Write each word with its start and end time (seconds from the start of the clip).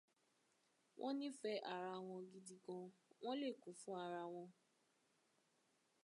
Wọ́n 0.99 1.13
nífẹ̀ẹ́ 1.19 1.65
ara 1.73 1.93
wọn 2.07 2.21
gidi 2.31 2.55
gan, 2.65 2.83
wọ́n 3.23 3.35
lè 3.41 3.49
kú 3.61 3.69
fún 3.81 3.99
ara 4.05 4.23
wọn. 4.33 4.47